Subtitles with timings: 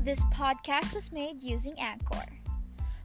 [0.00, 2.24] This podcast was made using Anchor.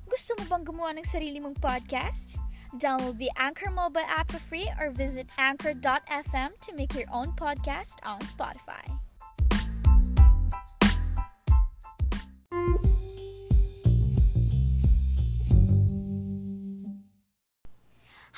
[0.08, 2.40] Gusto mo bang gumawa ng sarili mong podcast?
[2.80, 8.00] Download the Anchor mobile app for free or visit anchor.fm to make your own podcast
[8.08, 8.80] on Spotify.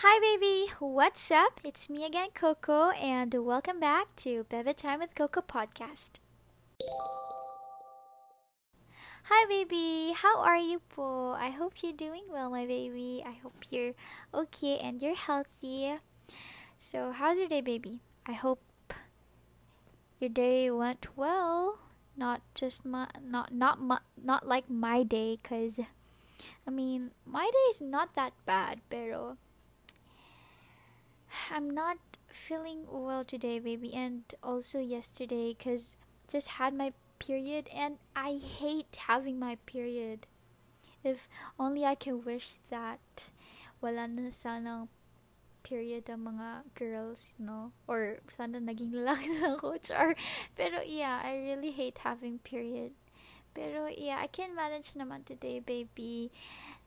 [0.01, 0.73] Hi, baby!
[0.81, 1.61] What's up?
[1.61, 6.17] It's me again, Coco, and welcome back to Bebe Time with Coco podcast.
[9.27, 10.15] Hi, baby!
[10.15, 11.35] How are you po?
[11.35, 13.19] I hope you're doing well, my baby.
[13.27, 13.91] I hope you're
[14.31, 15.99] okay and you're healthy.
[16.79, 17.99] So, how's your day, baby?
[18.23, 18.63] I hope
[20.23, 21.75] your day went well.
[22.15, 25.75] Not just my, not not my, not like my day, cause
[26.63, 29.35] I mean my day is not that bad, pero
[31.51, 31.99] I'm not
[32.31, 35.99] feeling well today, baby, and also yesterday because
[36.31, 40.27] just had my period and I hate having my period.
[41.03, 41.29] If
[41.59, 42.99] only I can wish that
[43.81, 44.89] wala na sanang
[45.67, 50.15] period ang mga girls, you know, or sana naging lalaki na ako, char.
[50.55, 52.95] Pero yeah, I really hate having period.
[53.51, 56.31] Pero yeah, I can manage naman today, baby.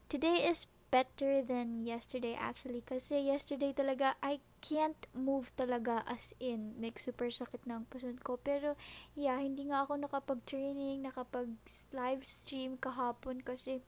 [0.09, 2.83] Today is better than yesterday actually.
[2.83, 8.37] Kasi yesterday talaga I can't move talaga as in like super sakit ng puson ko.
[8.43, 8.75] Pero
[9.15, 11.55] yeah hindi nga ako nakapag-training nakapag
[11.95, 13.81] live stream kahapon kasi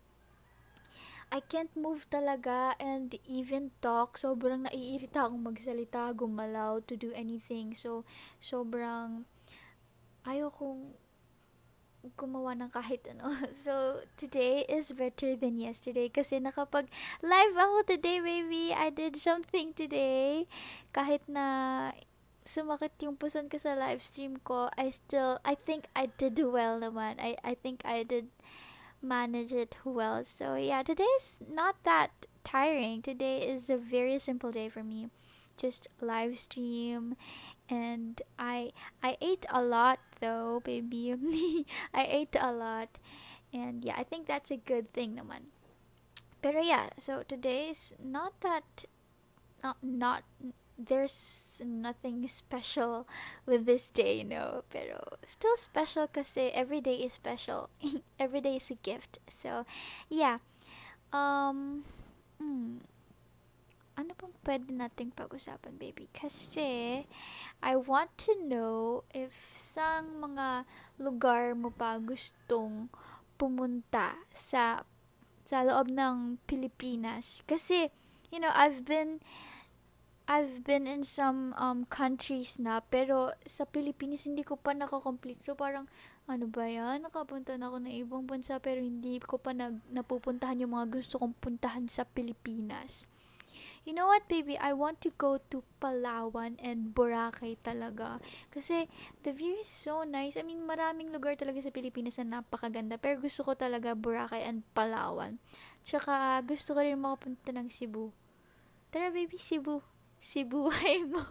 [1.33, 4.21] I can't move talaga and even talk.
[4.21, 7.73] Sobrang naiirita akong magsalita gumalaw to do anything.
[7.73, 8.05] So
[8.37, 9.25] sobrang
[10.29, 10.93] ayokong
[12.19, 13.31] gumawa ng kahit ano.
[13.55, 16.91] So, today is better than yesterday kasi nakapag
[17.23, 18.75] live ako today, baby.
[18.75, 20.51] I did something today.
[20.91, 21.91] Kahit na
[22.43, 26.83] sumakit yung puson ko sa live stream ko, I still, I think I did well
[26.83, 27.23] naman.
[27.23, 28.35] I, I think I did
[29.03, 30.27] manage it well.
[30.27, 33.03] So, yeah, today is not that tiring.
[33.03, 35.11] Today is a very simple day for me.
[35.57, 37.15] Just live stream
[37.73, 41.17] and I I ate a lot though, baby.
[41.95, 43.01] I ate a lot.
[43.53, 45.53] And yeah, I think that's a good thing naman.
[46.45, 48.85] Pero yeah, so today's not that
[49.65, 50.25] not not
[50.77, 53.07] there's nothing special
[53.47, 54.65] with this day, you know.
[54.69, 57.71] Pero still special because every day is special.
[58.21, 59.21] every day is a gift.
[59.29, 59.65] So,
[60.09, 60.39] yeah.
[61.13, 61.85] Um,
[62.43, 62.81] mm,
[63.97, 66.09] ano pong pwede nating pag-usapan, baby?
[66.13, 67.05] Kasi,
[67.61, 70.65] I want to know if sang mga
[70.97, 72.89] lugar mo pa gustong
[73.37, 74.87] pumunta sa
[75.43, 77.45] sa loob ng Pilipinas.
[77.45, 77.93] Kasi,
[78.33, 79.21] you know, I've been
[80.31, 85.43] I've been in some um, countries na, pero sa Pilipinas hindi ko pa nakakomplete.
[85.43, 85.91] So, parang,
[86.31, 87.05] ano ba yan?
[87.05, 91.19] Nakapunta na ako ng ibang bansa, pero hindi ko pa nag, napupuntahan yung mga gusto
[91.19, 93.12] kong puntahan sa Pilipinas.
[93.83, 94.55] You know what, baby?
[94.55, 98.23] I want to go to Palawan and Boracay talaga.
[98.55, 98.87] Kasi,
[99.27, 100.39] the view is so nice.
[100.39, 102.95] I mean, maraming lugar talaga sa Pilipinas na napakaganda.
[102.95, 105.43] Pero gusto ko talaga Boracay and Palawan.
[105.83, 108.15] Tsaka, gusto ko rin makapunta ng Cebu.
[108.95, 109.83] Tara, baby, Cebu.
[110.23, 111.27] Cebu, ay mo.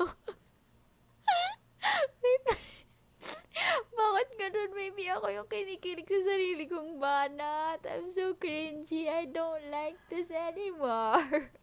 [3.96, 5.08] Bakit ganun, baby?
[5.08, 7.80] Ako yung kinikilig sa sarili kong banat.
[7.88, 9.08] I'm so cringy.
[9.08, 11.48] I don't like this anymore.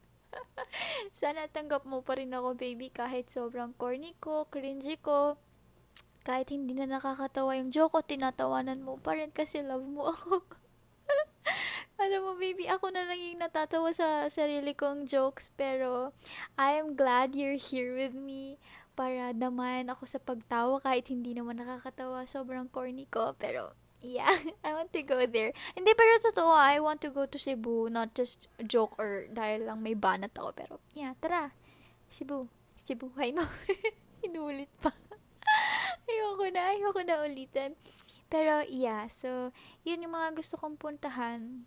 [1.19, 5.41] Sana tanggap mo pa rin ako, baby, kahit sobrang corny ko, cringy ko.
[6.22, 10.44] Kahit hindi na nakakatawa yung joke ko, tinatawanan mo pa rin kasi love mo ako.
[12.03, 16.15] Alam mo, baby, ako na lang yung natatawa sa sarili kong jokes, pero
[16.55, 18.60] I am glad you're here with me
[18.95, 22.28] para damayan ako sa pagtawa kahit hindi naman nakakatawa.
[22.28, 24.31] Sobrang corny ko, pero Yeah,
[24.66, 25.50] I want to go there.
[25.75, 27.91] Hindi, pero totoo, I want to go to Cebu.
[27.91, 30.54] Not just joke or dahil lang may banat ako.
[30.54, 31.50] Pero, yeah, tara.
[32.06, 32.47] Cebu.
[32.86, 33.42] Cebu, hi mo.
[34.22, 34.95] Inulit pa.
[36.09, 37.74] ayoko na, ayoko na ulitin.
[38.28, 39.50] Pero, yeah, so,
[39.83, 41.65] yun yung mga gusto kong puntahan.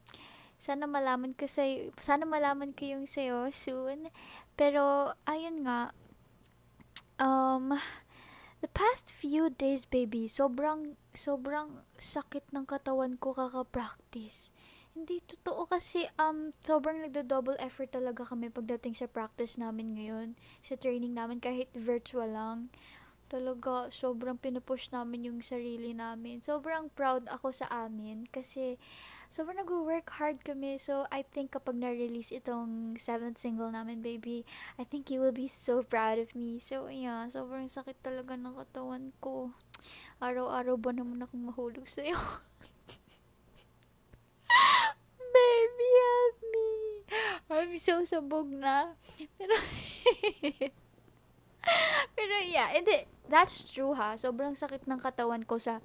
[0.61, 1.65] Sana malaman ko sa
[1.97, 4.13] sana malaman ko yung sa'yo soon.
[4.53, 5.89] Pero, ayun nga,
[7.17, 7.73] um,
[8.61, 14.53] the past few days, baby, sobrang, sobrang sakit ng katawan ko kaka-practice.
[14.93, 20.27] Hindi totoo kasi um sobrang nagdo-double effort talaga kami pagdating sa practice namin ngayon,
[20.61, 22.67] sa training namin kahit virtual lang
[23.31, 26.43] talaga sobrang pinupush namin yung sarili namin.
[26.43, 28.75] Sobrang proud ako sa amin kasi
[29.31, 30.75] sobrang nag-work hard kami.
[30.75, 34.43] So, I think kapag na-release itong seventh single namin, baby,
[34.75, 36.59] I think you will be so proud of me.
[36.59, 39.55] So, yeah, sobrang sakit talaga ng katawan ko.
[40.19, 42.19] Araw-araw ba naman akong mahulog sa'yo?
[45.31, 46.69] baby, help me!
[47.47, 48.99] I'm so sabog na.
[49.39, 49.55] Pero,
[52.17, 54.15] pero yeah, hindi, that's true ha.
[54.19, 55.79] Sobrang sakit ng katawan ko sa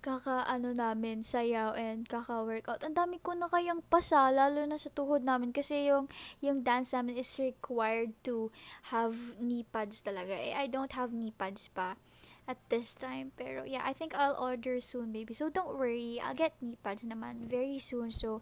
[0.00, 2.80] kaka ano namin sayaw and kaka workout.
[2.80, 6.08] Ang dami ko na kayang pasa lalo na sa tuhod namin kasi yung
[6.40, 8.48] yung dance namin is required to
[8.96, 10.32] have knee pads talaga.
[10.32, 12.00] Eh, I don't have knee pads pa
[12.48, 13.36] at this time.
[13.36, 15.36] Pero yeah, I think I'll order soon, baby.
[15.36, 18.08] So don't worry, I'll get knee pads naman very soon.
[18.08, 18.40] So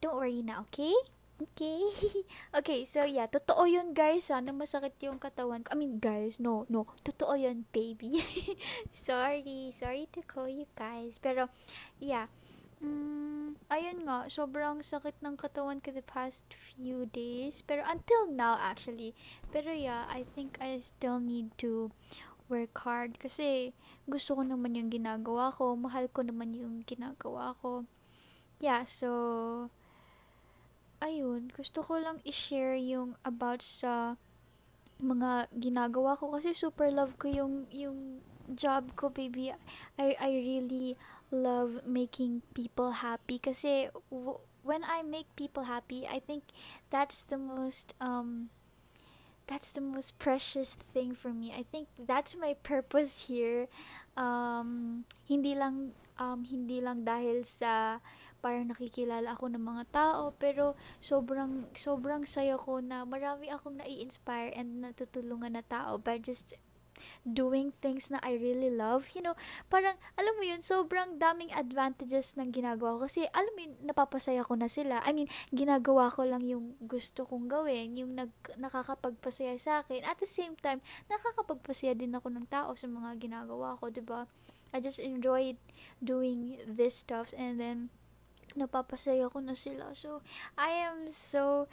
[0.00, 0.96] don't worry na, okay?
[1.40, 1.80] Okay.
[2.60, 4.28] okay, so yeah, totoo yun guys.
[4.28, 5.64] Sana masakit yung katawan.
[5.72, 6.84] I mean, guys, no, no.
[7.00, 8.20] Totoo yun, baby.
[8.92, 9.72] sorry.
[9.80, 11.16] Sorry to call you guys.
[11.16, 11.48] Pero,
[11.96, 12.28] yeah.
[12.84, 17.64] Mm, ayun nga, sobrang sakit ng katawan ko the past few days.
[17.64, 19.16] Pero until now, actually.
[19.48, 21.88] Pero yeah, I think I still need to
[22.52, 23.16] work hard.
[23.16, 23.72] Kasi
[24.04, 25.72] gusto ko naman yung ginagawa ko.
[25.72, 27.88] Mahal ko naman yung ginagawa ko.
[28.60, 29.08] Yeah, so
[31.00, 34.16] ayun, gusto ko lang i-share yung about sa
[35.00, 38.20] mga ginagawa ko kasi super love ko yung yung
[38.52, 39.52] job ko baby.
[39.96, 41.00] I I really
[41.32, 46.52] love making people happy kasi w- when I make people happy I think
[46.92, 48.52] that's the most um
[49.48, 51.50] that's the most precious thing for me.
[51.56, 53.72] I think that's my purpose here.
[54.20, 58.04] Um hindi lang um hindi lang dahil sa
[58.40, 64.50] parang nakikilala ako ng mga tao pero sobrang sobrang saya ko na marami akong nai-inspire
[64.56, 66.56] and natutulungan na tao by just
[67.24, 69.08] doing things na I really love.
[69.16, 69.36] You know,
[69.72, 73.08] parang, alam mo yun, sobrang daming advantages ng ginagawa ko.
[73.08, 75.00] Kasi, alam mo yun, napapasaya ko na sila.
[75.04, 80.04] I mean, ginagawa ko lang yung gusto kong gawin, yung nag, nakakapagpasaya sa akin.
[80.04, 84.20] At the same time, nakakapagpasaya din ako ng tao sa mga ginagawa ko, ba diba?
[84.70, 85.58] I just enjoyed
[85.98, 87.90] doing this stuff and then,
[88.56, 89.94] napapasaya ko na sila.
[89.94, 90.22] So,
[90.58, 91.68] I am so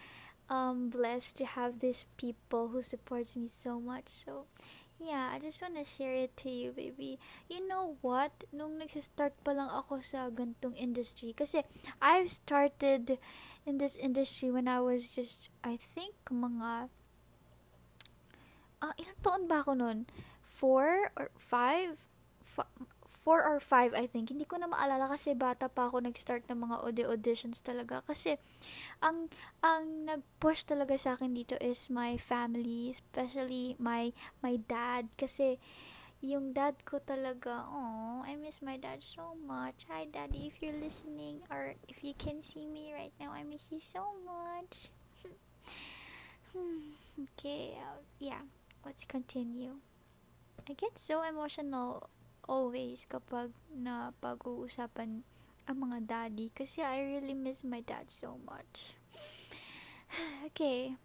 [0.50, 4.10] um, blessed to have these people who supports me so much.
[4.10, 4.46] So,
[5.00, 7.20] yeah, I just wanna share it to you, baby.
[7.50, 8.46] You know what?
[8.50, 11.62] Nung nag-start pa lang ako sa gantong industry, kasi
[12.02, 13.22] I've started
[13.66, 16.90] in this industry when I was just, I think, mga,
[18.82, 20.10] uh, ilang taon ba ako nun?
[20.42, 22.02] Four or five?
[23.28, 24.32] 4 or 5 I think.
[24.32, 28.00] Hindi ko na maalala kasi bata pa ako nag-start ng mga audio auditions talaga.
[28.08, 28.40] Kasi
[29.04, 29.28] ang
[29.60, 35.60] ang nag-push talaga sa akin dito is my family, especially my my dad kasi
[36.24, 39.84] yung dad ko talaga, oh, I miss my dad so much.
[39.92, 43.68] Hi daddy, if you're listening or if you can see me right now, I miss
[43.76, 44.88] you so much.
[47.36, 48.48] okay, uh, yeah,
[48.88, 49.84] let's continue.
[50.64, 52.08] I get so emotional
[52.48, 55.22] always kapag na pag-uusapan
[55.68, 58.96] ang mga daddy kasi I really miss my dad so much.
[60.48, 60.96] okay.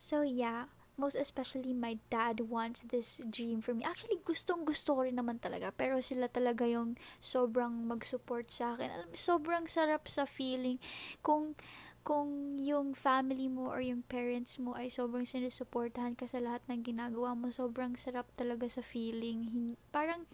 [0.00, 3.84] So yeah, most especially my dad wants this dream for me.
[3.84, 5.72] Actually, gustong gusto ko rin naman talaga.
[5.72, 8.88] Pero sila talaga yung sobrang mag-support sa akin.
[8.88, 10.76] Alam, sobrang sarap sa feeling.
[11.24, 11.56] Kung
[12.02, 16.82] kung yung family mo or yung parents mo ay sobrang sinusuportahan ka sa lahat ng
[16.82, 19.46] ginagawa mo, sobrang sarap talaga sa feeling.
[19.46, 20.26] Hin- parang,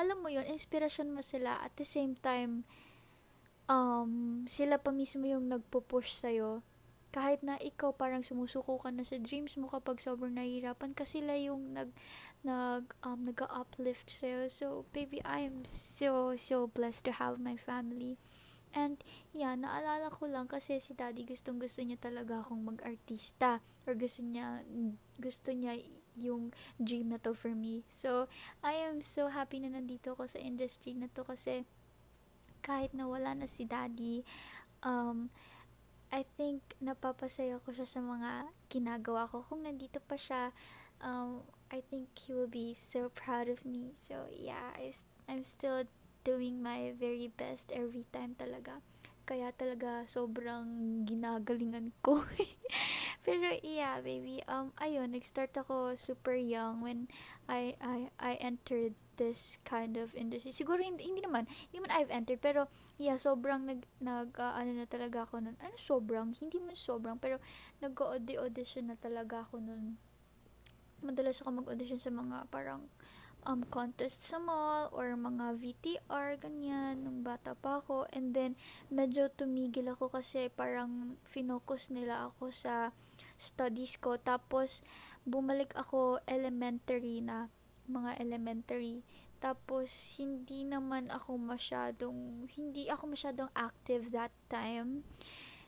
[0.00, 2.64] alam mo yon inspirasyon mo sila at the same time,
[3.68, 6.64] um, sila pa mismo yung nagpo-push sa'yo.
[7.14, 11.38] Kahit na ikaw parang sumusuko ka na sa dreams mo kapag sobrang nahihirapan kasi sila
[11.38, 11.94] yung nag
[12.42, 14.50] nag um, nag-uplift sa'yo.
[14.50, 18.18] So, baby, I am so so blessed to have my family.
[18.74, 18.98] And,
[19.30, 23.62] yeah, naalala ko lang kasi si daddy gustong gusto niya talaga akong mag-artista.
[23.86, 24.66] Or gusto niya,
[25.22, 25.78] gusto niya
[26.18, 26.50] yung
[26.82, 27.86] dream na to for me.
[27.86, 28.26] So,
[28.66, 31.62] I am so happy na nandito ako sa industry na to kasi
[32.66, 34.26] kahit na wala na si daddy,
[34.82, 35.30] um,
[36.14, 39.42] I think napapasaya ko siya sa mga ginagawa ko.
[39.46, 40.50] Kung nandito pa siya,
[41.02, 43.98] um, I think he will be so proud of me.
[43.98, 44.94] So, yeah, I,
[45.26, 45.86] I'm still
[46.24, 48.80] doing my very best every time talaga.
[49.24, 52.20] Kaya talaga sobrang ginagalingan ko.
[53.24, 57.08] Pero yeah, baby, um ayun, nag-start ako super young when
[57.48, 60.50] I I I entered this kind of industry.
[60.50, 62.66] Siguro hindi, hindi naman, hindi naman I've entered, pero
[62.98, 65.56] yeah, sobrang nag, nag uh, ano na talaga ako nun.
[65.62, 66.34] Ano sobrang?
[66.34, 67.38] Hindi man sobrang, pero
[67.80, 69.96] nag-audition na talaga ako nun.
[71.00, 72.90] Madalas ako mag-audition sa mga parang
[73.44, 78.08] um, contest sa mall or mga VTR, ganyan, nung bata pa ako.
[78.12, 78.56] And then,
[78.88, 82.92] medyo tumigil ako kasi parang finocus nila ako sa
[83.36, 84.16] studies ko.
[84.16, 84.80] Tapos,
[85.28, 87.52] bumalik ako elementary na,
[87.84, 89.04] mga elementary.
[89.44, 95.04] Tapos, hindi naman ako masyadong, hindi ako masyadong active that time.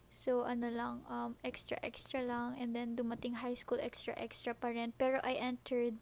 [0.09, 2.57] So, ano lang, um, extra, extra lang.
[2.57, 4.97] And then, dumating high school, extra, extra pa rin.
[4.97, 6.01] Pero, I entered,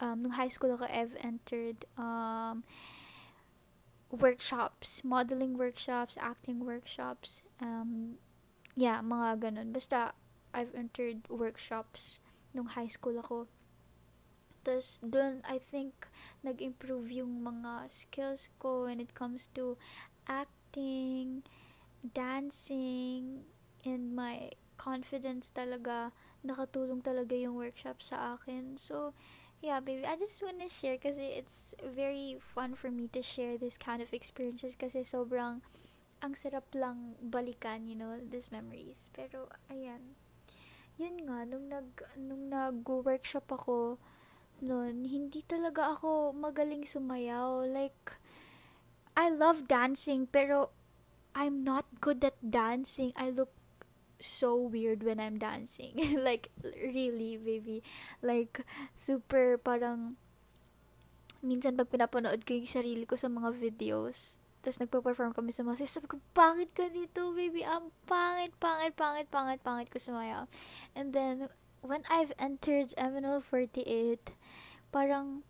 [0.00, 2.64] um, nung high school ako, I've entered, um,
[4.10, 8.16] workshops, modeling workshops, acting workshops, um,
[8.76, 9.72] yeah, mga ganun.
[9.74, 10.14] Basta,
[10.54, 12.18] I've entered workshops
[12.54, 13.50] nung high school ako.
[14.64, 16.08] Tapos, dun, I think,
[16.40, 19.76] nag-improve yung mga skills ko when it comes to
[20.24, 21.44] acting,
[22.00, 23.44] dancing,
[23.84, 24.48] and my
[24.80, 26.16] confidence talaga.
[26.40, 28.80] Nakatulong talaga yung workshop sa akin.
[28.80, 29.12] So,
[29.64, 33.80] yeah, baby, I just wanna share kasi it's very fun for me to share this
[33.80, 35.64] kind of experiences kasi sobrang
[36.20, 39.08] ang sarap lang balikan, you know, these memories.
[39.16, 40.20] Pero, ayan.
[41.00, 41.88] Yun nga, nung nag,
[42.20, 43.96] nung nag-workshop ako,
[44.60, 47.64] noon, hindi talaga ako magaling sumayaw.
[47.64, 48.20] Like,
[49.16, 50.70] I love dancing, pero
[51.34, 53.16] I'm not good at dancing.
[53.16, 53.52] I look
[54.20, 55.94] so weird when I'm dancing.
[56.18, 57.82] like, really, baby.
[58.22, 58.62] Like,
[58.96, 60.16] super parang,
[61.44, 65.84] minsan pag pinapanood ko yung sarili ko sa mga videos, tapos nagpa-perform kami sa mga
[65.84, 67.60] sabi ko, bakit ka dito, baby?
[67.68, 70.48] Ang pangit, pangit, pangit, pangit, pangit ko sumayaw.
[70.96, 71.52] And then,
[71.84, 74.32] when I've entered MNL48,
[74.88, 75.44] parang,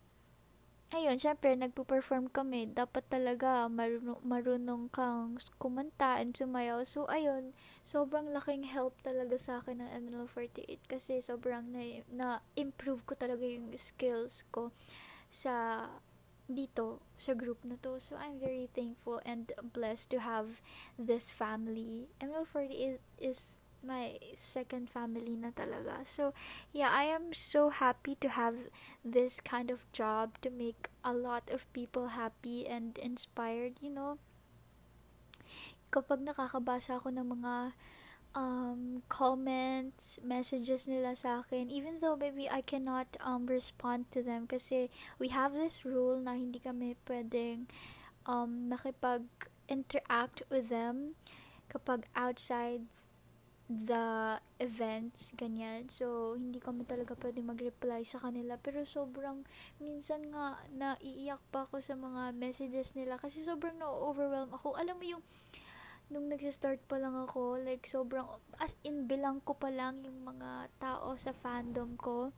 [0.93, 2.69] ayun, syempre, nagpo-perform kami.
[2.69, 6.85] Dapat talaga marunong, marunong kang kumanta and sumayaw.
[6.85, 13.13] So, ayun, sobrang laking help talaga sa akin ng MNL48 kasi sobrang na, na-improve ko
[13.17, 14.69] talaga yung skills ko
[15.33, 15.87] sa
[16.45, 17.97] dito sa group na to.
[17.97, 20.61] So, I'm very thankful and blessed to have
[21.01, 22.13] this family.
[22.21, 23.39] ML40 is, is
[23.85, 26.01] my second family na talaga.
[26.03, 26.33] So,
[26.73, 28.73] yeah, I am so happy to have
[29.05, 34.17] this kind of job to make a lot of people happy and inspired, you know.
[35.93, 37.77] Kapag nakakabasa ako ng mga
[38.35, 44.45] um, comments, messages nila sa akin, even though maybe I cannot um, respond to them
[44.45, 47.71] kasi we have this rule na hindi kami pwedeng
[48.27, 51.15] um, nakipag-interact with them
[51.71, 52.85] kapag outside
[53.65, 55.89] the events, ganyan.
[55.89, 58.61] So, hindi kami talaga pwede mag-reply sa kanila.
[58.61, 59.41] Pero sobrang,
[59.81, 64.77] minsan nga, naiiyak pa ako sa mga messages nila kasi sobrang na-overwhelm ako.
[64.77, 65.23] Alam mo yung,
[66.13, 68.29] nung nag-start pa lang ako, like, sobrang,
[68.61, 72.29] as in, bilang ko pa lang yung mga tao sa fandom ko,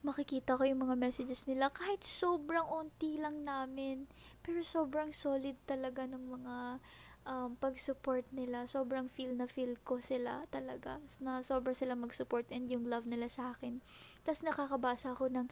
[0.00, 4.08] makikita ko yung mga messages nila, kahit sobrang unti lang namin,
[4.40, 6.56] pero sobrang solid talaga ng mga,
[7.28, 12.72] um, pag-support nila, sobrang feel na feel ko sila talaga, na sobrang sila mag-support and
[12.72, 13.84] yung love nila sa akin.
[14.24, 15.46] Tapos nakakabasa ako ng,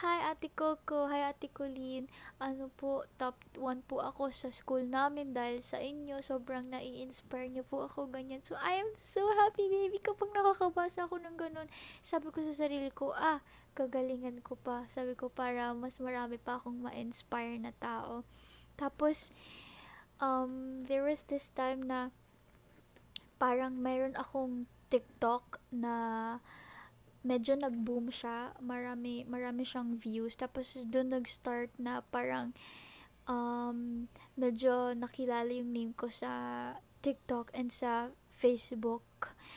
[0.00, 2.08] Hi Ate Coco, Hi Ate Colleen,
[2.40, 7.64] ano po, top 1 po ako sa school namin dahil sa inyo, sobrang nai-inspire niyo
[7.64, 8.40] po ako, ganyan.
[8.44, 11.68] So, I am so happy baby kapag nakakabasa ako ng ganun.
[12.00, 14.86] Sabi ko sa sarili ko, ah, kagalingan ko pa.
[14.86, 18.22] Sabi ko, para mas marami pa akong ma-inspire na tao.
[18.78, 19.34] Tapos,
[20.20, 22.14] um, there was this time na
[23.38, 26.38] parang mayroon akong TikTok na
[27.24, 28.54] medyo nag-boom siya.
[28.60, 30.36] Marami, marami siyang views.
[30.36, 32.52] Tapos, doon nag-start na parang
[33.26, 34.06] um,
[34.38, 36.30] medyo nakilala yung name ko sa
[37.00, 39.04] TikTok and sa Facebook.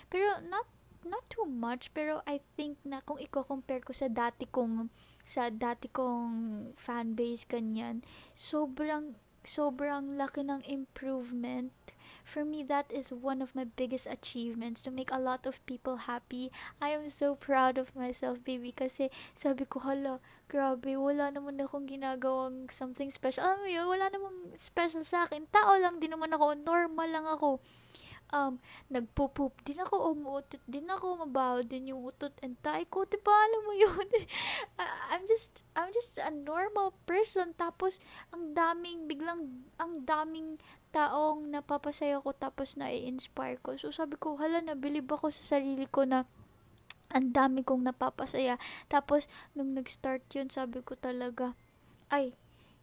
[0.09, 0.65] Pero, not
[1.07, 4.91] not too much pero I think na kung i-compare ko sa dati kong
[5.23, 8.03] sa dati kong fan base kanyan
[8.35, 9.15] sobrang
[9.47, 11.71] sobrang laki ng improvement.
[12.27, 16.11] For me that is one of my biggest achievements to make a lot of people
[16.11, 16.51] happy.
[16.83, 20.19] I am so proud of myself baby kasi sabi ko hala
[20.51, 23.47] grabe wala naman akong ginagawang something special.
[23.47, 25.47] Alam mo yun wala namang special sa akin.
[25.47, 27.63] Tao lang din naman ako normal lang ako
[28.33, 28.59] um,
[28.91, 33.61] nagpupoop din ako, umuutot din ako, mabaho din yung utot and tae ko, diba, alam
[33.63, 34.07] mo yun,
[35.11, 37.99] I'm just, I'm just a normal person, tapos,
[38.35, 40.59] ang daming, biglang, ang daming
[40.91, 46.03] taong napapasaya ko, tapos na-inspire ko, so sabi ko, hala, nabilib ako sa sarili ko
[46.03, 46.27] na,
[47.07, 48.59] ang dami kong napapasaya,
[48.91, 51.55] tapos, nung nag-start yun, sabi ko talaga,
[52.11, 52.35] ay,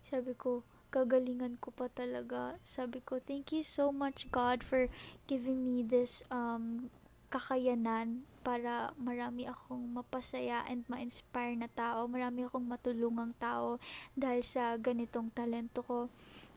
[0.09, 2.55] sabi ko, kagalingan ko pa talaga.
[2.63, 4.87] Sabi ko, thank you so much God for
[5.27, 6.87] giving me this um,
[7.35, 12.07] kakayanan para marami akong mapasaya and ma-inspire na tao.
[12.07, 13.83] Marami akong matulungang tao
[14.15, 16.07] dahil sa ganitong talento ko.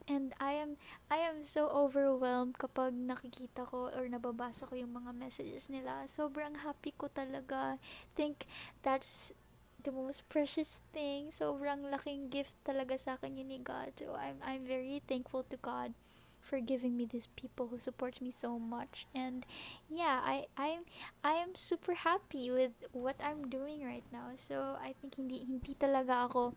[0.07, 0.79] And I am
[1.11, 6.07] I am so overwhelmed kapag nakikita ko or nababasa ko yung mga messages nila.
[6.07, 7.75] Sobrang happy ko talaga.
[8.15, 8.47] Think
[8.87, 9.35] that's
[9.87, 11.31] the most precious thing.
[11.31, 13.95] Sobrang laking gift talaga sa akin yun ni God.
[13.95, 15.95] So, I'm, I'm very thankful to God
[16.47, 19.07] for giving me these people who supports me so much.
[19.15, 19.43] And
[19.91, 20.87] yeah, I I'm
[21.23, 24.31] I am super happy with what I'm doing right now.
[24.39, 26.55] So I think hindi hindi talaga ako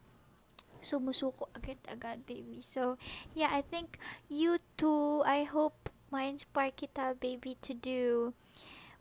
[0.79, 2.63] sumusuko agad-agad, baby.
[2.63, 2.97] So,
[3.35, 3.99] yeah, I think
[4.31, 8.33] you too, I hope ma-inspire kita, baby, to do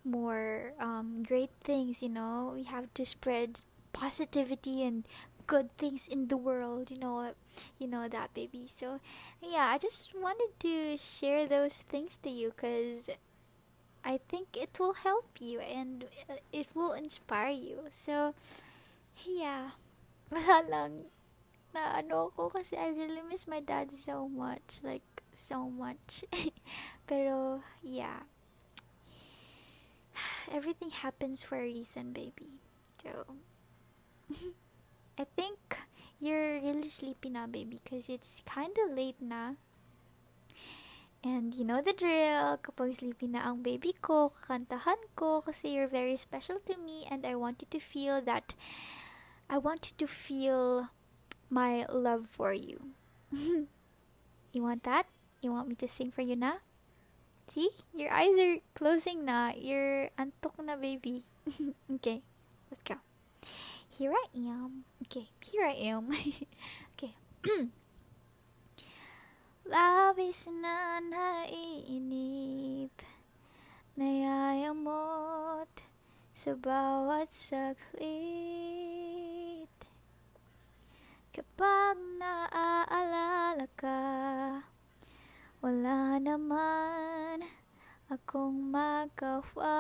[0.04, 2.52] more um, great things, you know.
[2.52, 5.06] We have to spread positivity and
[5.48, 7.34] good things in the world, you know,
[7.80, 8.70] you know that, baby.
[8.74, 9.00] So,
[9.42, 13.10] yeah, I just wanted to share those things to you because
[14.06, 17.90] I think it will help you and uh, it will inspire you.
[17.90, 18.36] So,
[19.26, 19.72] yeah,
[20.32, 20.90] wala.
[21.74, 22.32] Na ano
[22.78, 24.80] I really miss my dad so much.
[24.84, 25.02] Like,
[25.34, 26.26] so much.
[27.08, 28.22] Pero, yeah.
[30.52, 32.62] Everything happens for a reason, baby.
[33.04, 33.38] So,
[35.20, 35.78] I think
[36.20, 39.56] you're really sleepy now, baby, because it's kind of late na.
[41.24, 45.92] And you know the drill, kapag sleepy na ang baby ko, kakantahan ko kasi you're
[45.92, 48.56] very special to me and I want you to feel that,
[49.52, 50.88] I want you to feel
[51.52, 52.96] my love for you.
[53.36, 55.12] you want that?
[55.42, 56.64] You want me to sing for you na?
[57.52, 57.72] See?
[57.92, 59.52] Your eyes are closing na.
[59.58, 61.26] You're antok na, baby.
[62.00, 62.22] okay,
[62.72, 62.96] let's go.
[63.90, 64.86] Here I am.
[65.06, 66.10] Okay, here I am.
[66.94, 67.14] okay.
[69.70, 72.90] Labis na naiinip
[73.94, 75.70] Nayayamot
[76.34, 77.70] sa bawat saglit
[81.30, 84.02] Kapag naaalala ka
[85.62, 87.46] Wala naman
[88.10, 89.78] akong magawa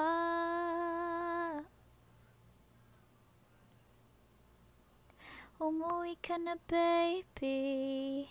[5.59, 8.23] Umuwi ka na baby.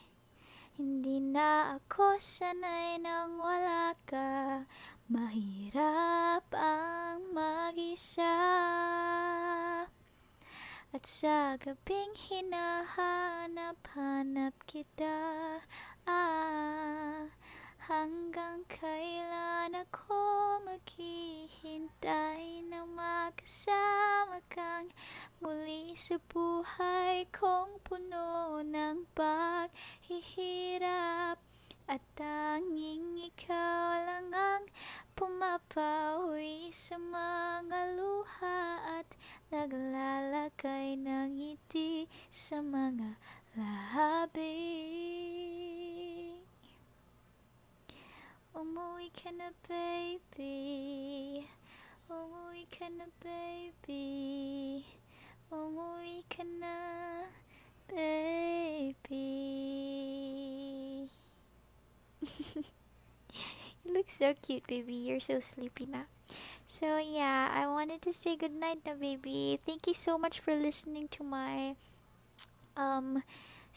[0.81, 4.65] Hindi na ako sanay nang wala ka.
[5.13, 8.33] Mahirap ang mag-isa.
[10.89, 15.13] At sa gabing hinahanap-hanap kita
[16.09, 17.29] ah,
[17.89, 24.93] Hanggang kailan ako maghihintay na makasama kang
[25.41, 31.41] muli sa buhay kong puno ng paghihirap
[31.89, 34.69] at tanging ikaw lang ang
[35.17, 39.09] pumapawi sa mga luha at
[39.49, 43.17] naglalagay ng ngiti sa mga
[43.57, 45.68] labi.
[48.59, 51.47] Umuwi ka na baby
[52.11, 54.83] Umuwi ka na baby
[55.47, 56.75] Umuwi ka na
[57.87, 59.31] baby
[63.87, 66.11] You look so cute baby You're so sleepy now.
[66.67, 69.63] So yeah, I wanted to say good night na baby.
[69.63, 71.79] Thank you so much for listening to my
[72.75, 73.23] um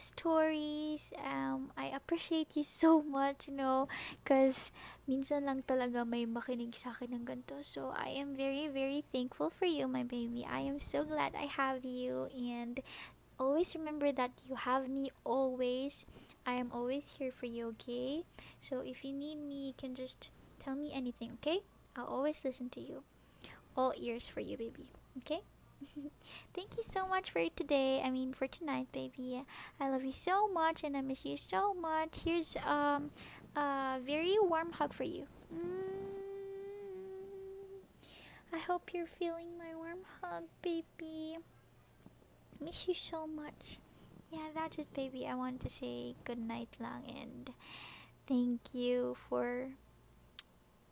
[0.02, 1.14] stories.
[1.22, 3.88] Um, I appreciate you so much, you know,
[4.20, 4.74] because
[5.06, 7.62] minsan lang talaga may makinig sa akin ng ganito.
[7.62, 10.42] So, I am very, very thankful for you, my baby.
[10.42, 12.82] I am so glad I have you, and
[13.38, 16.10] always remember that you have me always.
[16.42, 18.26] I am always here for you, okay?
[18.58, 21.62] So, if you need me, you can just tell me anything, okay?
[21.94, 23.06] I'll always listen to you.
[23.78, 24.90] All ears for you, baby,
[25.22, 25.46] okay?
[26.54, 28.02] Thank you so much for today.
[28.04, 29.44] I mean for tonight, baby.
[29.80, 32.24] I love you so much and I miss you so much.
[32.24, 33.12] Here's um
[33.56, 35.28] a very warm hug for you.
[35.54, 36.02] Mm.
[38.54, 41.38] I hope you're feeling my warm hug, baby.
[42.60, 43.80] Miss you so much.
[44.32, 45.26] Yeah, that's it, baby.
[45.28, 47.52] I want to say good night lang and
[48.28, 49.72] thank you for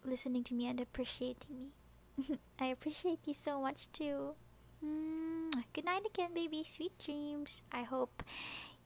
[0.04, 1.72] listening to me and appreciating me.
[2.60, 4.36] I appreciate you so much too.
[4.86, 6.64] Mm, good night again, baby.
[6.64, 7.62] Sweet dreams.
[7.72, 8.24] I hope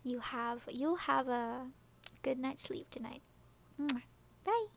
[0.03, 1.67] you have you'll have a
[2.21, 3.21] good night's sleep tonight.
[3.79, 4.01] Mm,
[4.43, 4.67] bye.